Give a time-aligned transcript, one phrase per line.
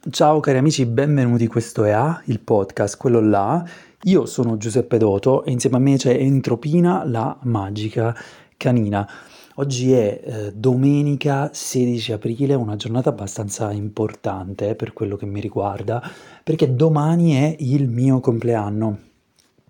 [0.00, 3.68] Ciao cari amici, benvenuti, questo è A, il podcast, quello là.
[4.04, 8.14] Io sono Giuseppe Doto e insieme a me c'è Entropina, la magica
[8.56, 9.06] canina.
[9.56, 16.00] Oggi è eh, domenica 16 aprile, una giornata abbastanza importante per quello che mi riguarda,
[16.44, 18.98] perché domani è il mio compleanno.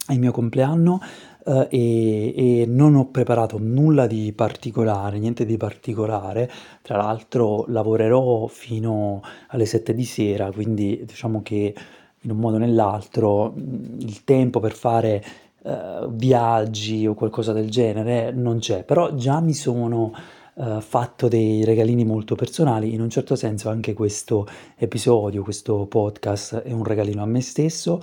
[0.06, 1.00] È il mio compleanno
[1.48, 6.50] eh, e, e non ho preparato nulla di particolare, niente di particolare.
[6.82, 11.74] Tra l'altro lavorerò fino alle 7 di sera, quindi diciamo che
[12.22, 15.24] in un modo o nell'altro mh, il tempo per fare
[15.62, 20.12] eh, viaggi o qualcosa del genere non c'è, però già mi sono
[20.58, 26.56] eh, fatto dei regalini molto personali, in un certo senso anche questo episodio, questo podcast
[26.62, 28.02] è un regalino a me stesso.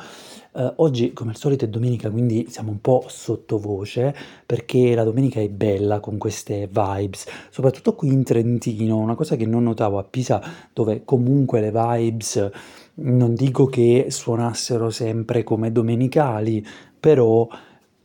[0.54, 4.16] Eh, oggi, come al solito, è domenica, quindi siamo un po' sottovoce
[4.46, 9.46] perché la domenica è bella con queste vibes, soprattutto qui in Trentino, una cosa che
[9.46, 10.41] non notavo a Pisa,
[10.72, 12.49] dove comunque le vibes
[12.98, 16.65] non dico che suonassero sempre come domenicali,
[16.98, 17.46] però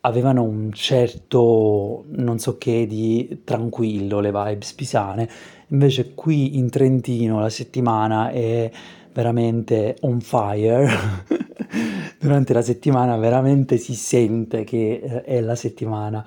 [0.02, 5.28] avevano un certo non so che di tranquillo le vibes pisane.
[5.68, 8.70] Invece qui in Trentino la settimana è
[9.12, 10.88] veramente on fire.
[12.18, 16.26] Durante la settimana veramente si sente che eh, è la settimana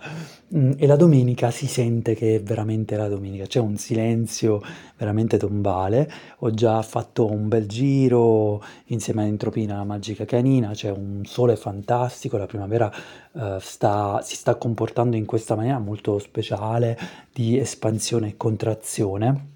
[0.56, 3.46] mm, e la domenica si sente che è veramente la domenica.
[3.46, 4.62] C'è un silenzio
[4.98, 6.10] veramente tombale.
[6.40, 10.72] Ho già fatto un bel giro insieme a Entropina, la magica canina.
[10.72, 12.38] C'è un sole fantastico.
[12.38, 12.92] La primavera
[13.34, 16.98] eh, sta- si sta comportando in questa maniera molto speciale
[17.32, 19.52] di espansione e contrazione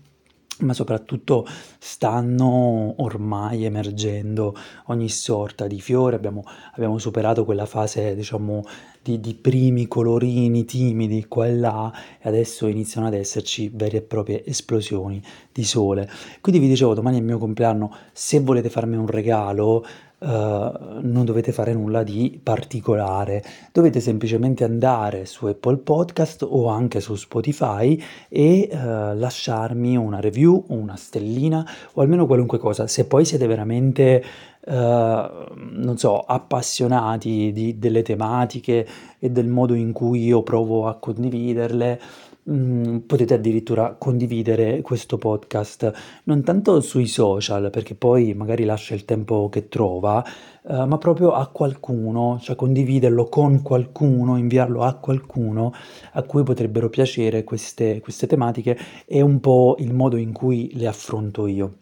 [0.59, 1.45] ma soprattutto
[1.77, 8.63] stanno ormai emergendo ogni sorta di fiore, abbiamo, abbiamo superato quella fase, diciamo,
[9.07, 14.01] di, di primi colorini timidi qua e là e adesso iniziano ad esserci vere e
[14.01, 16.09] proprie esplosioni di sole.
[16.41, 19.85] Quindi vi dicevo, domani è il mio compleanno, se volete farmi un regalo,
[20.19, 27.01] Uh, non dovete fare nulla di particolare, dovete semplicemente andare su Apple Podcast o anche
[27.01, 31.63] su Spotify e uh, lasciarmi una review, una stellina
[31.93, 32.87] o almeno qualunque cosa.
[32.87, 34.23] Se poi siete veramente,
[34.65, 38.87] uh, non so, appassionati di, delle tematiche
[39.19, 42.01] e del modo in cui io provo a condividerle,
[42.47, 45.91] mh, potete addirittura condividere questo podcast
[46.23, 51.33] non tanto sui social, perché poi magari lascia il tempo che trova, eh, ma proprio
[51.33, 55.73] a qualcuno, cioè condividerlo con qualcuno, inviarlo a qualcuno
[56.13, 60.87] a cui potrebbero piacere queste, queste tematiche, è un po' il modo in cui le
[60.87, 61.73] affronto io.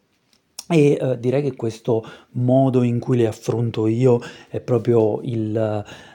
[0.68, 5.54] E eh, direi che questo modo in cui le affronto io è proprio il,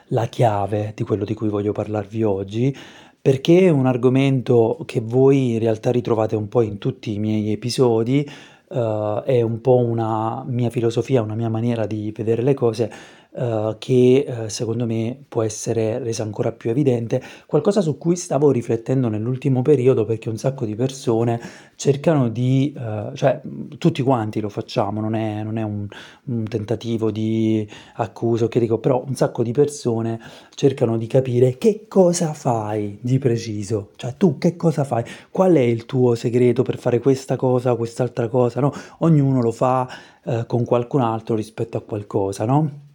[0.07, 2.75] la chiave di quello di cui voglio parlarvi oggi,
[3.21, 7.51] perché è un argomento che voi in realtà ritrovate un po' in tutti i miei
[7.51, 8.27] episodi,
[8.69, 12.91] eh, è un po' una mia filosofia, una mia maniera di vedere le cose,
[13.33, 18.51] eh, che eh, secondo me può essere resa ancora più evidente, qualcosa su cui stavo
[18.51, 21.39] riflettendo nell'ultimo periodo perché un sacco di persone
[21.75, 23.41] cercano di, eh, cioè
[23.77, 25.87] tutti quanti lo facciamo, non è, non è un,
[26.25, 30.19] un tentativo di accuso, che dico, però un sacco di persone
[30.53, 35.59] cercano di capire che cosa fai di preciso, cioè tu che cosa fai, qual è
[35.59, 38.73] il tuo segreto per fare questa cosa quest'altra cosa, no?
[38.99, 39.87] Ognuno lo fa
[40.25, 42.89] eh, con qualcun altro rispetto a qualcosa, no?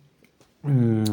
[0.68, 1.04] Mm,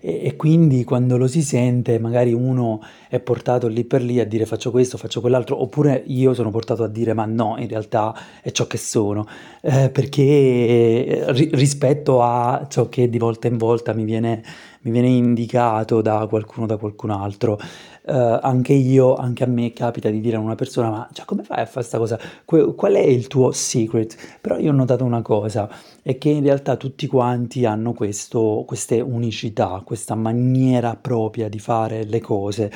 [0.00, 4.24] e, e quindi quando lo si sente, magari uno è portato lì per lì a
[4.24, 8.14] dire faccio questo, faccio quell'altro, oppure io sono portato a dire ma no, in realtà
[8.40, 9.26] è ciò che sono,
[9.62, 14.42] eh, perché eh, ri- rispetto a ciò che di volta in volta mi viene,
[14.82, 17.58] mi viene indicato da qualcuno, da qualcun altro.
[18.02, 21.42] Eh, anche io, anche a me capita di dire a una persona, ma cioè, come
[21.42, 22.18] fai a fare questa cosa?
[22.44, 24.38] Que- qual è il tuo secret?
[24.40, 25.68] Però io ho notato una cosa,
[26.02, 32.04] è che in realtà tutti quanti hanno questo, queste unicità, questa maniera propria di fare
[32.04, 32.72] le cose.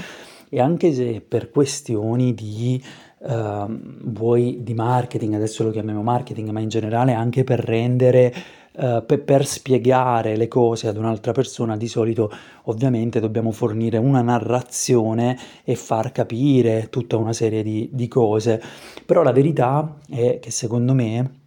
[0.51, 2.81] E anche se per questioni di,
[3.27, 3.67] eh,
[4.05, 8.33] vuoi di marketing, adesso lo chiamiamo marketing, ma in generale anche per rendere
[8.77, 12.31] eh, pe- per spiegare le cose ad un'altra persona, di solito
[12.65, 18.61] ovviamente dobbiamo fornire una narrazione e far capire tutta una serie di, di cose.
[19.07, 21.43] Però la verità è che secondo me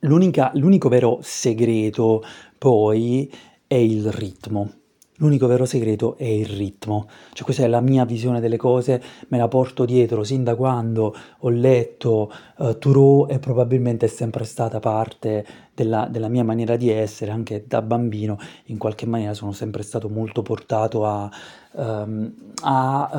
[0.00, 2.22] l'unico vero segreto
[2.58, 3.32] poi
[3.66, 4.83] è il ritmo.
[5.18, 9.38] L'unico vero segreto è il ritmo, cioè questa è la mia visione delle cose, me
[9.38, 14.80] la porto dietro sin da quando ho letto uh, Thoreau e probabilmente è sempre stata
[14.80, 19.84] parte della, della mia maniera di essere, anche da bambino in qualche maniera sono sempre
[19.84, 21.30] stato molto portato a,
[21.74, 23.10] um, a,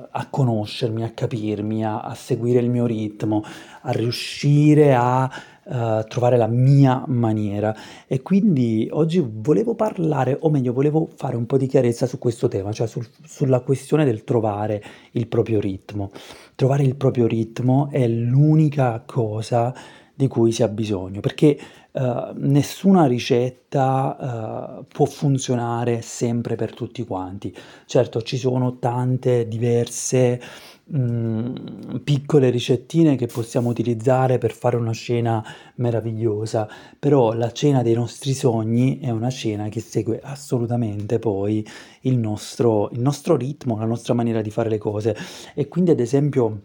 [0.00, 3.44] uh, a conoscermi, a capirmi, a, a seguire il mio ritmo,
[3.82, 5.30] a riuscire a
[5.66, 7.74] uh, trovare la mia maniera.
[8.06, 12.48] E quindi oggi volevo parlare, o meglio, volevo fare un po' di chiarezza su questo
[12.48, 14.82] tema, cioè sul, sulla questione del trovare
[15.12, 16.10] il proprio ritmo.
[16.54, 19.74] Trovare il proprio ritmo è l'unica cosa
[20.14, 21.58] di cui si ha bisogno, perché
[21.94, 27.54] uh, nessuna ricetta uh, può funzionare sempre per tutti quanti.
[27.86, 30.40] Certo, ci sono tante diverse
[30.84, 35.44] mh, piccole ricettine che possiamo utilizzare per fare una cena
[35.76, 36.68] meravigliosa,
[36.98, 41.66] però la cena dei nostri sogni è una cena che segue assolutamente poi
[42.02, 45.16] il nostro, il nostro ritmo, la nostra maniera di fare le cose.
[45.54, 46.60] E quindi, ad esempio,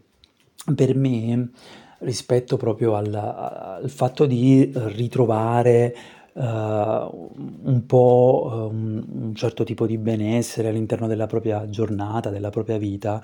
[0.75, 1.49] per me
[2.00, 5.96] rispetto proprio al, al fatto di ritrovare
[6.34, 12.78] uh, un po' un, un, certo tipo di benessere all'interno della propria giornata, della propria
[12.78, 13.22] vita,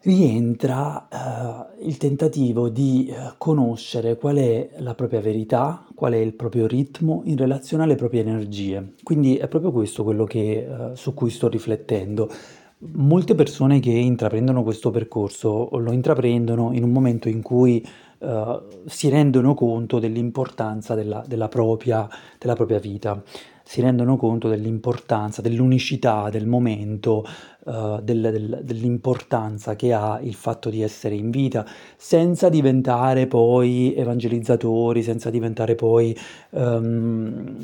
[0.00, 6.34] rientra uh, il tentativo di uh, conoscere qual è la propria verità, qual è il
[6.34, 8.94] proprio ritmo in relazione alle proprie energie.
[9.02, 12.30] Quindi è proprio questo quello che, su cui sto riflettendo.
[12.80, 17.84] Molte persone che intraprendono questo percorso lo intraprendono in un momento in cui
[18.18, 22.08] uh, si rendono conto dell'importanza della, della, propria,
[22.38, 23.20] della, propria, vita,
[23.64, 27.24] si rendono conto dell'importanza, dell'unicità del momento,
[27.64, 31.66] uh, del, del, dell'importanza che ha il fatto di essere in vita,
[31.96, 36.16] senza diventare poi evangelizzatori, senza diventare poi,
[36.50, 37.56] um,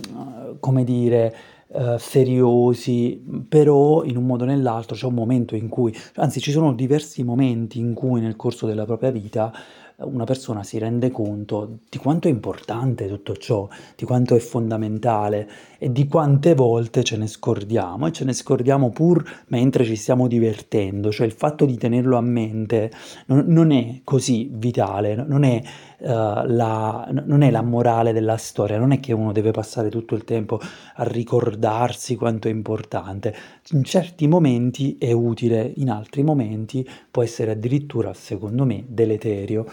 [0.58, 1.34] come dire,
[1.75, 6.50] uh, seriosi, però in un modo o nell'altro c'è un momento in cui, anzi ci
[6.50, 9.53] sono diversi momenti in cui nel corso della propria vita
[9.99, 15.49] una persona si rende conto di quanto è importante tutto ciò, di quanto è fondamentale
[15.79, 20.26] e di quante volte ce ne scordiamo e ce ne scordiamo pur mentre ci stiamo
[20.26, 22.91] divertendo, cioè il fatto di tenerlo a mente
[23.26, 25.62] non, non è così vitale, non è,
[25.99, 30.17] uh, la, non è la morale della storia, non è che uno deve passare tutto
[30.17, 30.58] il tempo
[30.97, 33.35] a ricordarsi quanto è importante,
[33.70, 39.67] in certi momenti è utile, in altri momenti può essere addirittura, secondo me, deleterio.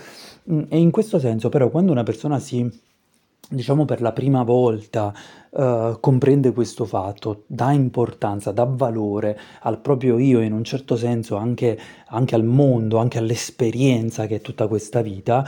[0.51, 2.67] Mm, e in questo senso però quando una persona si,
[3.49, 5.13] diciamo per la prima volta,
[5.51, 11.35] uh, comprende questo fatto, dà importanza, dà valore al proprio io in un certo senso
[11.35, 11.77] anche,
[12.07, 15.45] anche al mondo, anche all'esperienza che è tutta questa vita,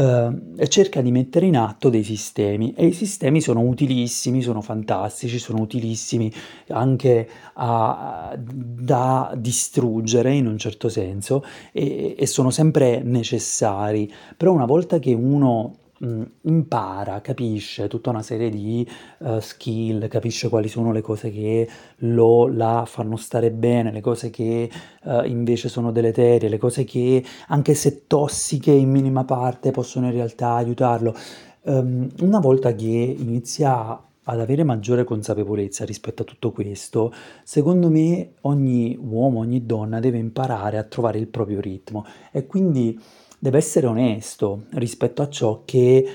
[0.00, 2.72] eh, cerca di mettere in atto dei sistemi.
[2.74, 6.32] E i sistemi sono utilissimi, sono fantastici, sono utilissimi
[6.68, 14.64] anche a, da distruggere in un certo senso e, e sono sempre necessari, però una
[14.64, 18.86] volta che uno mh, impara, capisce tutta una serie di
[19.18, 21.68] uh, skill, capisce quali sono le cose che
[21.98, 24.70] lo la fanno stare bene, le cose che
[25.04, 30.12] uh, invece sono deleterie, le cose che anche se tossiche in minima parte possono in
[30.12, 31.14] realtà aiutarlo.
[31.62, 37.12] Um, una volta che inizia ad avere maggiore consapevolezza rispetto a tutto questo,
[37.42, 42.98] secondo me ogni uomo, ogni donna deve imparare a trovare il proprio ritmo e quindi
[43.40, 46.06] deve essere onesto rispetto a ciò che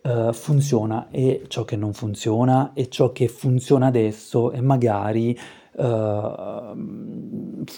[0.00, 5.36] uh, funziona e ciò che non funziona e ciò che funziona adesso e magari
[5.72, 5.82] uh,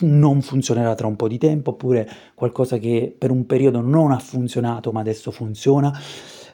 [0.00, 4.18] non funzionerà tra un po' di tempo oppure qualcosa che per un periodo non ha
[4.18, 5.98] funzionato ma adesso funziona.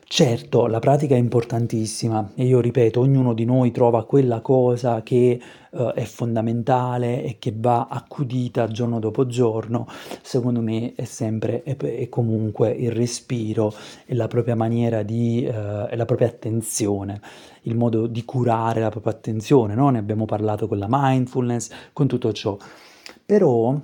[0.08, 5.40] Certo, la pratica è importantissima e io ripeto, ognuno di noi trova quella cosa che
[5.70, 9.86] uh, è fondamentale e che va accudita giorno dopo giorno.
[10.22, 13.74] Secondo me è sempre e comunque il respiro
[14.06, 17.20] e la propria maniera di, uh, e la propria attenzione,
[17.62, 19.90] il modo di curare la propria attenzione, no?
[19.90, 22.56] Ne abbiamo parlato con la mindfulness, con tutto ciò.
[23.24, 23.76] Però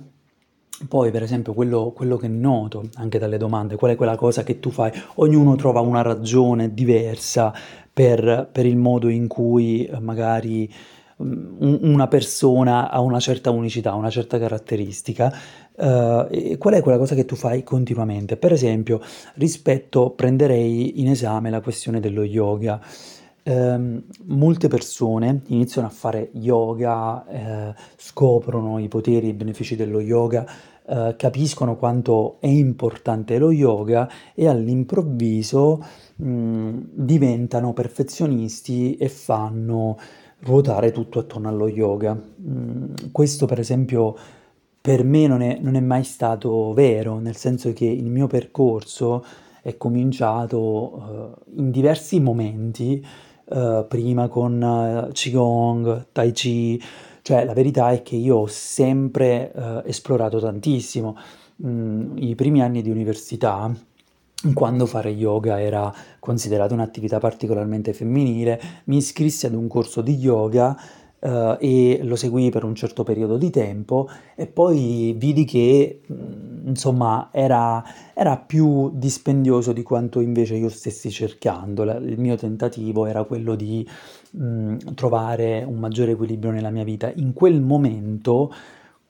[0.87, 4.59] poi, per esempio, quello, quello che noto anche dalle domande, qual è quella cosa che
[4.59, 4.91] tu fai?
[5.15, 7.53] Ognuno trova una ragione diversa
[7.91, 10.71] per, per il modo in cui eh, magari
[11.17, 15.33] um, una persona ha una certa unicità, una certa caratteristica.
[15.75, 18.37] Uh, qual è quella cosa che tu fai continuamente?
[18.37, 18.99] Per esempio,
[19.35, 22.79] rispetto, prenderei in esame la questione dello yoga.
[23.45, 29.99] Um, molte persone iniziano a fare yoga, eh, scoprono i poteri e i benefici dello
[29.99, 30.45] yoga
[30.85, 35.83] eh, capiscono quanto è importante lo yoga e all'improvviso
[36.15, 39.97] mh, diventano perfezionisti e fanno
[40.39, 42.13] ruotare tutto attorno allo yoga.
[42.13, 44.15] Mh, questo per esempio
[44.79, 49.23] per me non è, non è mai stato vero, nel senso che il mio percorso
[49.61, 53.05] è cominciato uh, in diversi momenti,
[53.45, 56.81] uh, prima con uh, Qigong, Tai Chi,
[57.23, 61.15] cioè, la verità è che io ho sempre eh, esplorato tantissimo.
[61.65, 63.73] Mm, I primi anni di università
[64.53, 70.77] quando fare yoga era considerata un'attività particolarmente femminile, mi iscrissi ad un corso di yoga
[71.23, 76.67] eh, e lo seguii per un certo periodo di tempo e poi vidi che mm,
[76.67, 81.83] insomma era, era più dispendioso di quanto invece io stessi cercando.
[81.85, 83.87] La- il mio tentativo era quello di
[84.37, 87.11] mm, trovare un maggiore equilibrio nella mia vita.
[87.15, 88.51] In quel momento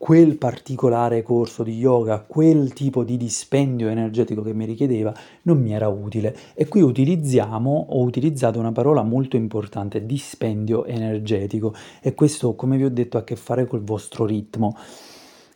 [0.04, 5.72] quel particolare corso di yoga, quel tipo di dispendio energetico che mi richiedeva, non mi
[5.72, 6.36] era utile.
[6.56, 11.74] E qui utilizziamo, ho utilizzato una parola molto importante, dispendio energetico.
[12.02, 14.76] E questo, come vi ho detto, ha a che fare col vostro ritmo.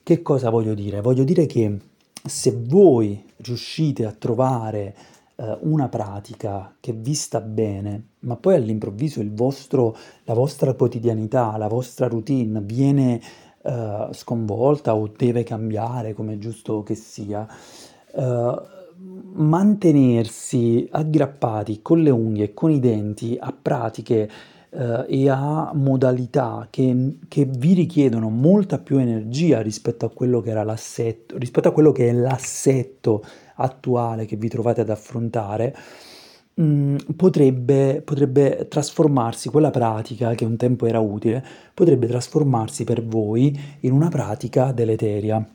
[0.02, 1.02] Che cosa voglio dire?
[1.02, 1.78] Voglio dire che
[2.24, 4.96] se voi riuscite a trovare
[5.36, 11.68] eh, una pratica che vi sta bene, ma poi all'improvviso vostro, la vostra quotidianità, la
[11.68, 13.22] vostra routine viene
[13.68, 17.46] eh, sconvolta o deve cambiare, come è giusto che sia,
[18.16, 18.62] eh,
[19.34, 24.30] mantenersi aggrappati con le unghie e con i denti a pratiche
[24.70, 30.52] eh, e a modalità che, che vi richiedono molta più energia rispetto a quello che
[30.52, 33.22] era l'assetto, rispetto a quello che è l'assetto
[33.56, 35.76] attuale che vi trovate ad affrontare,
[36.58, 43.58] mh, potrebbe, potrebbe trasformarsi quella pratica che un tempo era utile, potrebbe trasformarsi per voi
[43.82, 45.46] in una pratica deleteria.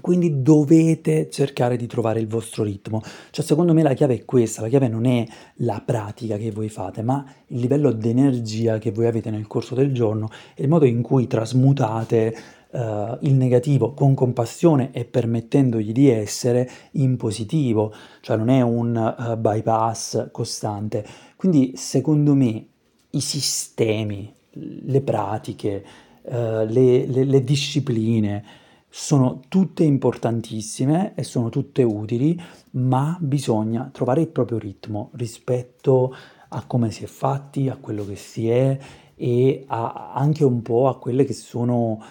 [0.00, 3.02] Quindi dovete cercare di trovare il vostro ritmo.
[3.30, 6.68] Cioè, secondo me la chiave è questa, la chiave non è la pratica che voi
[6.68, 10.68] fate, ma il livello di energia che voi avete nel corso del giorno e il
[10.68, 12.34] modo in cui trasmutate
[12.72, 19.14] eh, il negativo con compassione e permettendogli di essere in positivo, cioè non è un
[19.18, 21.04] uh, bypass costante.
[21.36, 22.66] Quindi secondo me
[23.10, 25.84] i sistemi, le pratiche,
[26.22, 26.30] uh,
[26.66, 28.44] le, le, le discipline
[28.88, 32.40] sono tutte importantissime e sono tutte utili,
[32.72, 36.14] ma bisogna trovare il proprio ritmo rispetto
[36.48, 38.78] a come si è fatti, a quello che si è
[39.14, 42.02] e anche un po' a quelle che sono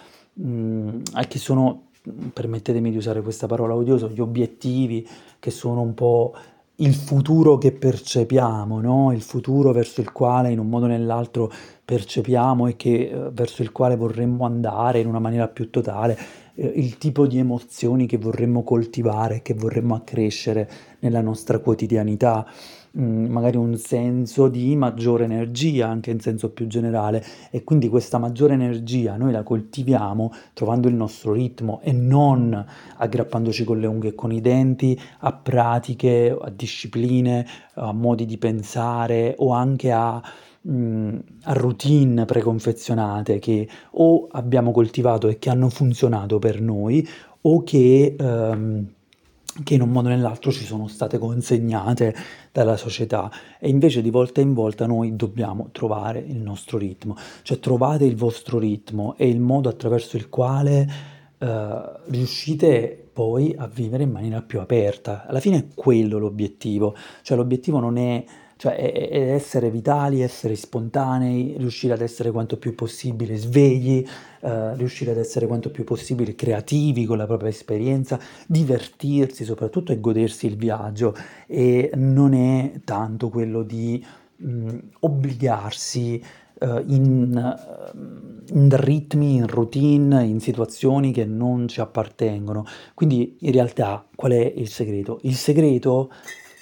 [0.42, 1.90] mh, che sono,
[2.34, 5.08] permettetemi di usare questa parola odiosa, gli obiettivi
[5.40, 6.34] che sono un po'
[6.82, 9.12] il futuro che percepiamo, no?
[9.12, 11.52] Il futuro verso il quale in un modo o nell'altro
[11.84, 16.18] percepiamo e che, eh, verso il quale vorremmo andare in una maniera più totale,
[16.56, 20.70] eh, il tipo di emozioni che vorremmo coltivare, che vorremmo accrescere
[21.00, 22.46] nella nostra quotidianità.
[22.98, 27.24] Mm, magari un senso di maggiore energia anche in senso più generale.
[27.52, 32.66] E quindi questa maggiore energia noi la coltiviamo trovando il nostro ritmo e non
[32.98, 38.38] aggrappandoci con le unghie e con i denti a pratiche, a discipline, a modi di
[38.40, 40.22] pensare o anche a
[40.68, 47.08] mm, a routine preconfezionate che o abbiamo coltivato e che hanno funzionato per noi
[47.42, 48.86] o che um,
[49.64, 52.16] che in un modo o nell'altro ci sono state consegnate
[52.52, 53.32] dalla società.
[53.60, 58.16] E invece di volta in volta noi dobbiamo trovare il nostro ritmo, cioè trovate il
[58.16, 60.88] vostro ritmo e il modo attraverso il quale
[61.38, 65.26] eh, riuscite poi a vivere in maniera più aperta.
[65.28, 68.24] Alla fine è quello l'obiettivo, cioè l'obiettivo non è
[68.60, 74.06] cioè è, essere vitali, essere spontanei, riuscire ad essere quanto più possibile svegli,
[74.42, 80.02] eh, riuscire ad essere quanto più possibile creativi con la propria esperienza, divertirsi soprattutto e
[80.02, 81.16] godersi il viaggio
[81.48, 86.22] e non è tanto quello di mh, obbligarsi
[86.60, 87.58] uh, in,
[88.52, 92.66] uh, in, ritmi, in routine, in situazioni che non ci appartengono.
[92.94, 95.20] Quindi in realtà qual è il segreto?
[95.22, 96.12] Il segreto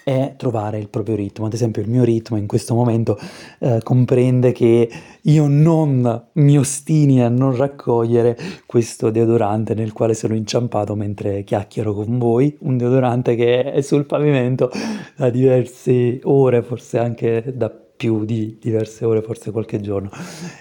[0.08, 1.48] è trovare il proprio ritmo.
[1.48, 3.20] Ad esempio il mio ritmo in questo momento
[3.60, 4.90] eh, comprende che
[5.22, 11.94] io non mi ostini a non raccogliere questo deodorante nel quale sono inciampato mentre chiacchiero
[11.94, 14.72] con voi, un deodorante che è sul pavimento
[15.18, 20.10] da diverse ore, forse anche da più di diverse ore, forse qualche giorno,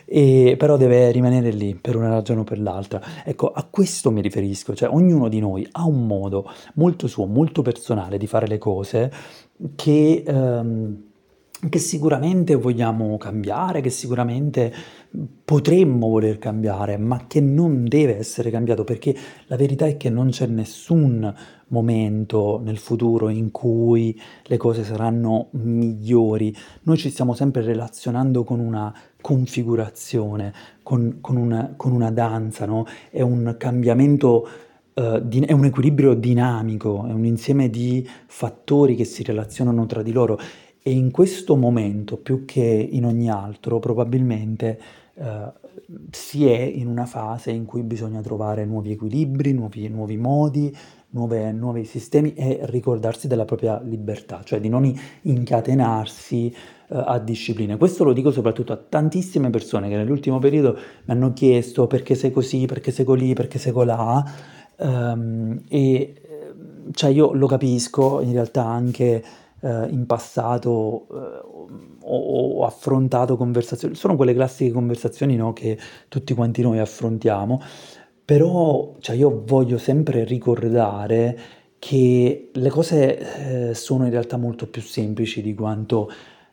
[0.05, 3.01] e, però deve rimanere lì per una ragione o per l'altra.
[3.25, 7.63] Ecco, a questo mi riferisco, cioè ognuno di noi ha un modo molto suo, molto
[7.63, 9.13] personale di fare le cose
[9.77, 10.25] che...
[10.27, 11.06] Um,
[11.69, 14.73] che sicuramente vogliamo cambiare, che sicuramente
[15.45, 20.31] potremmo voler cambiare, ma che non deve essere cambiato perché la verità è che non
[20.31, 21.35] c'è nessun
[21.69, 26.55] momento nel futuro in cui le cose saranno migliori.
[26.83, 32.87] Noi ci stiamo sempre relazionando con una configurazione, con, con, una, con una, danza, no?
[33.11, 34.49] È un cambiamento
[34.97, 40.01] Uh, di, è un equilibrio dinamico, è un insieme di fattori che si relazionano tra
[40.01, 40.39] di loro
[40.87, 44.79] e in questo momento, più che in ogni altro, probabilmente
[45.15, 45.53] eh,
[46.13, 50.73] si è in una fase in cui bisogna trovare nuovi equilibri, nuovi, nuovi modi,
[51.11, 54.89] nuove, nuovi sistemi e ricordarsi della propria libertà, cioè di non
[55.23, 57.79] incatenarsi uh, a discipline.
[57.79, 62.31] Questo lo dico soprattutto a tantissime persone che nell'ultimo periodo mi hanno chiesto perché sei
[62.31, 64.25] così, perché sei colì, perché sei colà,
[64.77, 66.15] um, e
[66.93, 69.25] cioè io lo capisco, in realtà anche
[69.61, 71.69] uh, in passato uh,
[72.03, 77.61] ho, ho, affrontato conversazioni, sono quelle classiche conversazioni no, che tutti quanti noi affrontiamo,
[78.25, 81.39] però cioè, io voglio sempre ricordare
[81.79, 86.11] che le cose eh, sono in realtà molto più semplici di quanto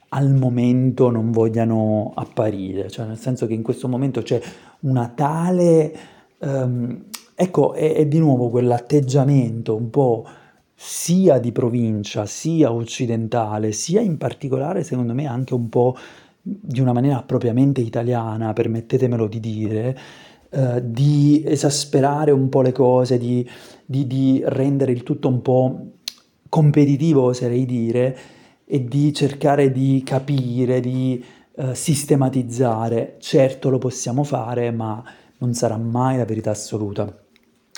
[0.10, 4.40] al momento non vogliano apparire, cioè nel senso che in questo momento c'è
[4.82, 5.96] una tale...
[6.38, 10.26] Um, ecco, è, è di nuovo quell'atteggiamento un po'
[10.86, 15.96] sia di provincia, sia occidentale, sia in particolare secondo me anche un po'
[16.42, 19.98] di una maniera propriamente italiana, permettetemelo di dire,
[20.50, 23.50] eh, di esasperare un po' le cose, di,
[23.86, 25.92] di, di rendere il tutto un po'
[26.50, 28.18] competitivo, oserei dire,
[28.66, 31.24] e di cercare di capire, di
[31.56, 33.16] eh, sistematizzare.
[33.20, 35.02] Certo lo possiamo fare, ma
[35.38, 37.23] non sarà mai la verità assoluta.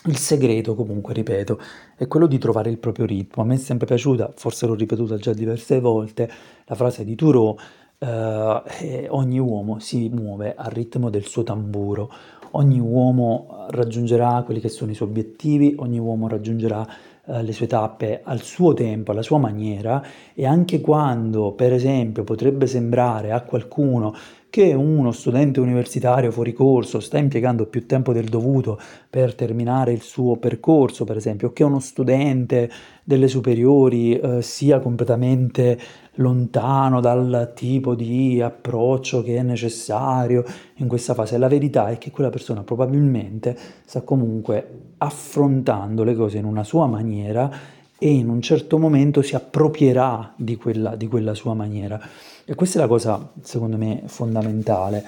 [0.07, 1.59] Il segreto, comunque, ripeto,
[1.95, 3.41] è quello di trovare il proprio ritmo.
[3.41, 6.29] A me è sempre piaciuta, forse l'ho ripetuta già diverse volte,
[6.65, 7.57] la frase di Thoreau,
[7.97, 12.11] eh, ogni uomo si muove al ritmo del suo tamburo,
[12.51, 16.87] ogni uomo raggiungerà quelli che sono i suoi obiettivi, ogni uomo raggiungerà
[17.25, 20.03] eh, le sue tappe al suo tempo, alla sua maniera
[20.35, 24.13] e anche quando, per esempio, potrebbe sembrare a qualcuno
[24.55, 29.99] che uno studente universitario fuori corso sta impiegando più tempo del dovuto per terminare il
[29.99, 32.71] suo percorso, per esempio, che uno studente
[33.03, 35.77] delle superiori eh, sia completamente
[36.13, 40.45] lontano dal tipo di approccio che è necessario
[40.75, 41.37] in questa fase.
[41.37, 46.87] La verità è che quella persona probabilmente sta comunque affrontando le cose in una sua
[46.87, 47.51] maniera
[47.99, 51.99] e in un certo momento si approprierà di quella, di quella sua maniera.
[52.47, 55.03] E questa è la cosa, secondo me, fondamentale.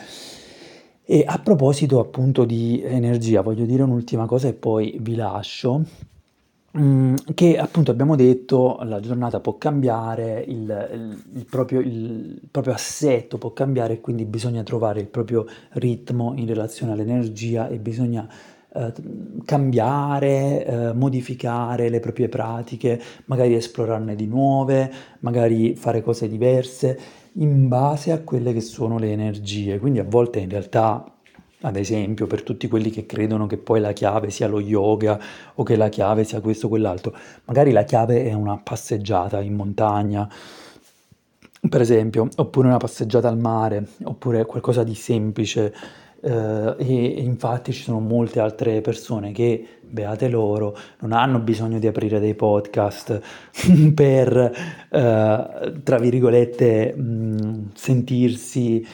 [1.05, 5.83] E a proposito appunto di energia, voglio dire un'ultima cosa e poi vi lascio.
[6.77, 12.73] Mm, che appunto abbiamo detto la giornata può cambiare, il, il, il, proprio, il, proprio,
[12.73, 18.27] assetto può cambiare e quindi bisogna trovare il proprio ritmo in relazione all'energia e bisogna
[18.77, 18.93] eh,
[19.43, 26.99] cambiare, eh, modificare le proprie pratiche, magari esplorarne di nuove, magari fare cose diverse
[27.39, 29.79] in base a quelle che sono le energie.
[29.79, 31.03] Quindi a volte in realtà,
[31.61, 35.19] ad esempio, per tutti quelli che credono che poi la chiave sia lo yoga
[35.55, 39.55] o che la chiave sia questo o quell'altro, magari la chiave è una passeggiata in
[39.55, 40.29] montagna,
[41.67, 45.73] per esempio, oppure una passeggiata al mare, oppure qualcosa di semplice.
[46.19, 51.87] Uh, e, infatti ci sono molte altre persone che, beate loro, non hanno bisogno di
[51.87, 53.21] aprire dei podcast
[53.93, 54.35] per,
[54.89, 58.85] uh, tra virgolette, mh, sentirsi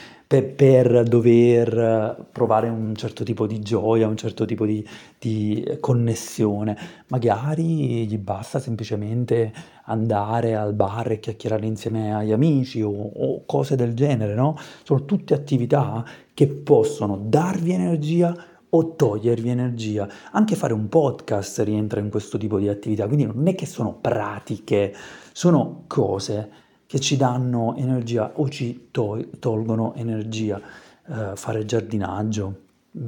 [0.41, 4.86] per, dover provare un certo tipo di gioia, un certo tipo di,
[5.19, 6.75] di connessione.
[7.09, 9.53] Magari gli basta semplicemente
[9.86, 14.56] andare al bar e chiacchierare insieme agli amici o, o cose del genere, no?
[14.84, 18.36] Sono tutte attività che possono darvi energia
[18.69, 20.08] o togliervi energia.
[20.32, 23.93] Anche fare un podcast rientra in questo tipo di attività, quindi non è che sono
[23.93, 24.93] pratiche,
[25.32, 30.62] sono cose che ci danno energia o ci tol- tolgono energia.
[31.06, 32.62] Uh, fare giardinaggio,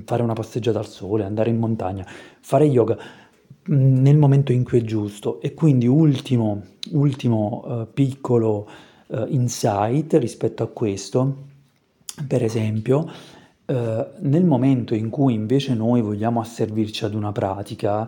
[0.04, 2.06] fare una passeggiata al sole, andare in montagna,
[2.42, 2.98] fare yoga
[3.68, 5.42] nel momento in cui è giusto.
[5.42, 8.68] E quindi ultimo, ultimo uh, piccolo
[9.08, 11.36] uh, insight rispetto a questo,
[12.28, 13.10] per esempio,
[13.68, 18.08] nel momento in cui invece noi vogliamo asservirci ad una pratica,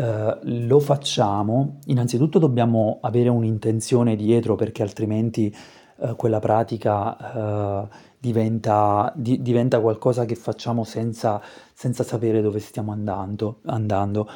[0.00, 5.54] eh, lo facciamo, innanzitutto dobbiamo avere un'intenzione dietro perché altrimenti
[5.98, 11.42] eh, quella pratica eh, diventa, di, diventa, qualcosa che facciamo senza,
[11.74, 14.28] senza sapere dove stiamo andando, andando.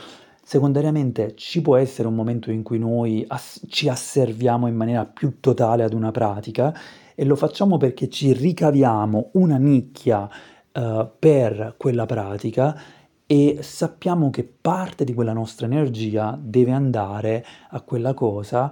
[0.46, 5.40] Secondariamente ci può essere un momento in cui noi ass- ci asserviamo in maniera più
[5.40, 6.74] totale ad una pratica
[7.14, 10.28] e lo facciamo perché ci ricaviamo una nicchia
[10.72, 12.78] uh, per quella pratica
[13.24, 18.70] e sappiamo che parte di quella nostra energia deve andare a quella cosa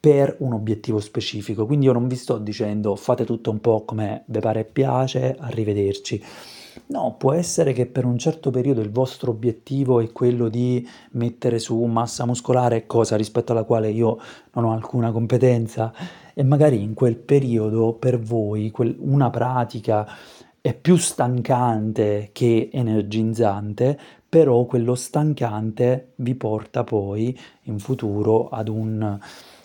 [0.00, 1.66] per un obiettivo specifico.
[1.66, 5.36] Quindi io non vi sto dicendo fate tutto un po' come vi pare e piace,
[5.38, 6.22] arrivederci.
[6.86, 11.58] No, può essere che per un certo periodo il vostro obiettivo è quello di mettere
[11.58, 14.18] su massa muscolare, cosa rispetto alla quale io
[14.52, 15.92] non ho alcuna competenza,
[16.34, 20.06] e magari in quel periodo per voi quel, una pratica
[20.60, 29.18] è più stancante che energizzante, però quello stancante vi porta poi in futuro ad un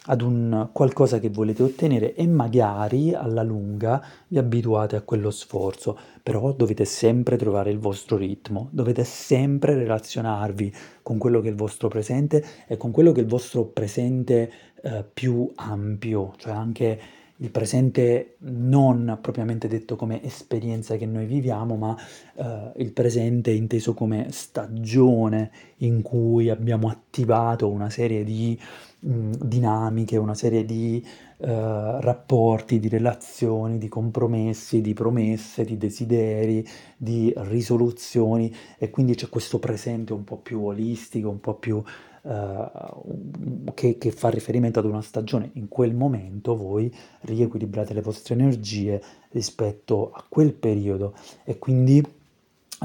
[0.05, 5.97] ad un qualcosa che volete ottenere e magari alla lunga vi abituate a quello sforzo,
[6.21, 11.57] però dovete sempre trovare il vostro ritmo, dovete sempre relazionarvi con quello che è il
[11.57, 16.99] vostro presente e con quello che è il vostro presente eh, più ampio, cioè anche
[17.37, 21.95] il presente non propriamente detto come esperienza che noi viviamo, ma
[22.35, 28.57] eh, il presente inteso come stagione in cui abbiamo attivato una serie di
[28.99, 31.05] mh, dinamiche, una serie di
[31.37, 38.53] eh, rapporti, di relazioni, di compromessi, di promesse, di desideri, di risoluzioni.
[38.77, 41.83] E quindi c'è questo presente un po' più olistico, un po' più
[42.25, 48.33] uh, che, che, fa riferimento ad una stagione, in quel momento voi riequilibrate le vostre
[48.33, 51.13] energie rispetto a quel periodo.
[51.43, 52.03] E quindi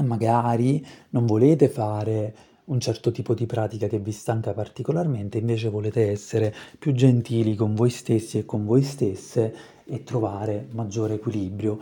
[0.03, 6.09] magari non volete fare un certo tipo di pratica che vi stanca particolarmente, invece volete
[6.09, 11.79] essere più gentili con voi stessi e con voi stesse e trovare maggiore equilibrio.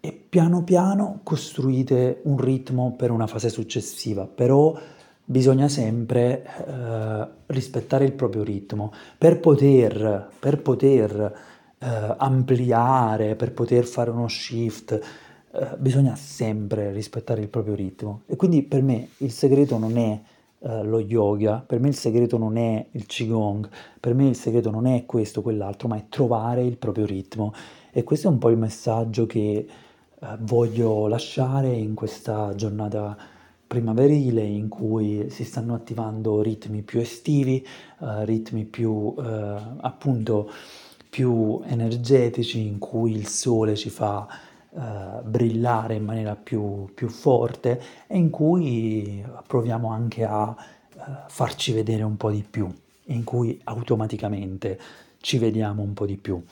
[0.00, 4.74] E piano piano costruite un ritmo per una fase successiva, però
[5.24, 11.38] bisogna sempre eh, rispettare il proprio ritmo per poter, per poter
[11.78, 15.00] eh, ampliare, per poter fare uno shift.
[15.52, 20.20] Eh, bisogna sempre rispettare il proprio ritmo e quindi per me il segreto non è
[20.60, 24.70] eh, lo yoga, per me il segreto non è il qigong, per me il segreto
[24.70, 27.52] non è questo o quell'altro, ma è trovare il proprio ritmo
[27.90, 29.66] e questo è un po' il messaggio che
[30.20, 33.16] eh, voglio lasciare in questa giornata
[33.70, 37.64] primaverile in cui si stanno attivando ritmi più estivi,
[38.00, 40.50] eh, ritmi più eh, appunto
[41.08, 44.26] più energetici in cui il sole ci fa
[44.72, 51.70] eh, brillare in maniera più, più, forte e in cui proviamo anche a eh, farci
[51.70, 52.68] vedere un po' di più,
[53.04, 54.80] in cui automaticamente
[55.20, 56.42] ci vediamo un po' di più.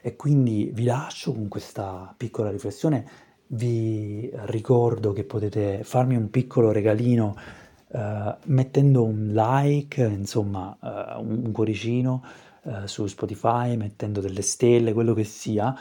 [0.00, 3.06] E quindi vi lascio con questa piccola riflessione
[3.48, 7.36] vi ricordo che potete farmi un piccolo regalino
[7.88, 12.24] uh, mettendo un like, insomma uh, un, cuoricino
[12.62, 15.74] uh, su Spotify, mettendo delle stelle, quello che sia,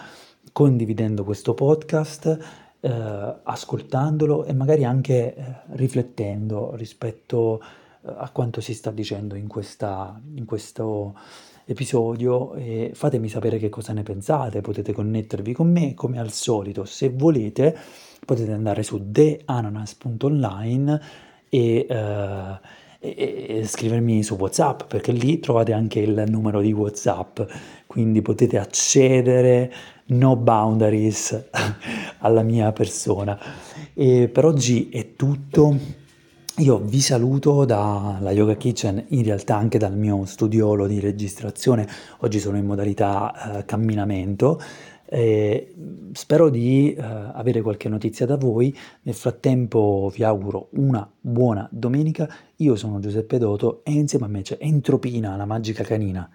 [0.52, 7.62] condividendo questo podcast, ascoltandolo e magari anche riflettendo rispetto
[8.04, 11.16] a quanto si sta dicendo in, questa, in questo
[11.66, 16.86] episodio e fatemi sapere che cosa ne pensate, potete connettervi con me come al solito,
[16.86, 17.78] se volete
[18.26, 21.02] potete andare su theananas.online
[21.50, 22.58] e, uh,
[23.00, 27.42] e, e scrivermi su WhatsApp perché lì trovate anche il numero di WhatsApp,
[27.86, 29.74] quindi potete accedere
[30.08, 31.50] no boundaries
[32.20, 33.40] alla mia persona.
[33.94, 36.02] E per oggi è tutto.
[36.58, 41.88] Io vi saluto dalla Yoga Kitchen, in realtà anche dal mio studiolo di registrazione,
[42.20, 44.62] oggi sono in modalità eh, camminamento.
[45.06, 45.74] Eh,
[46.12, 52.30] spero di eh, avere qualche notizia da voi, nel frattempo vi auguro una buona domenica,
[52.58, 56.30] io sono Giuseppe Doto e insieme a me c'è Entropina, la magica canina.